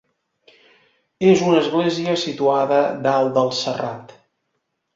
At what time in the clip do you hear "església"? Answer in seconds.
1.65-2.17